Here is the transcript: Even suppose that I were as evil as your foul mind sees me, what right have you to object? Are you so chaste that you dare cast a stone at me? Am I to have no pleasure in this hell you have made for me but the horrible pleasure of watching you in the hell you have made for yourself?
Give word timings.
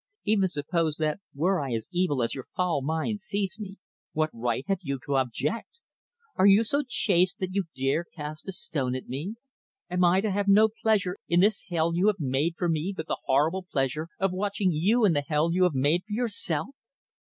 Even 0.23 0.47
suppose 0.47 0.95
that 0.97 1.17
I 1.17 1.19
were 1.35 1.63
as 1.69 1.87
evil 1.93 2.23
as 2.23 2.33
your 2.33 2.45
foul 2.45 2.81
mind 2.81 3.19
sees 3.19 3.59
me, 3.59 3.77
what 4.13 4.31
right 4.33 4.65
have 4.65 4.79
you 4.81 4.97
to 5.05 5.17
object? 5.17 5.77
Are 6.35 6.47
you 6.47 6.63
so 6.63 6.81
chaste 6.81 7.37
that 7.37 7.53
you 7.53 7.65
dare 7.75 8.03
cast 8.03 8.47
a 8.47 8.51
stone 8.51 8.95
at 8.95 9.07
me? 9.07 9.35
Am 9.91 10.03
I 10.03 10.21
to 10.21 10.31
have 10.31 10.47
no 10.47 10.69
pleasure 10.69 11.17
in 11.27 11.39
this 11.39 11.67
hell 11.69 11.95
you 11.95 12.07
have 12.07 12.17
made 12.19 12.55
for 12.57 12.67
me 12.67 12.91
but 12.97 13.05
the 13.05 13.17
horrible 13.25 13.61
pleasure 13.71 14.07
of 14.19 14.31
watching 14.33 14.71
you 14.71 15.05
in 15.05 15.13
the 15.13 15.21
hell 15.21 15.53
you 15.53 15.65
have 15.65 15.75
made 15.75 16.01
for 16.05 16.13
yourself? 16.13 16.69